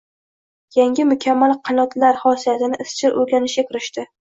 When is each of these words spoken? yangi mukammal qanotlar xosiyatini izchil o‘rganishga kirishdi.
yangi 0.77 1.05
mukammal 1.09 1.53
qanotlar 1.69 2.19
xosiyatini 2.23 2.83
izchil 2.87 3.23
o‘rganishga 3.23 3.69
kirishdi. 3.71 4.11